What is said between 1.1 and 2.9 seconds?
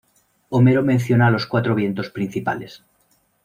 a los cuatro vientos principales.